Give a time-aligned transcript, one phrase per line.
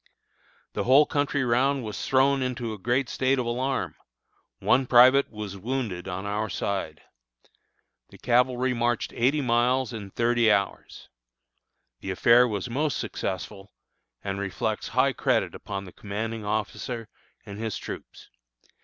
[0.73, 3.93] The whole country round was thrown into a great state of alarm.
[4.57, 7.03] One private was wounded on our side.
[8.09, 11.07] The cavalry marched eighty miles in thirty hours.
[11.99, 13.73] The affair was most successful,
[14.23, 17.07] and reflects high credit upon the commanding officer
[17.45, 18.31] and his troops.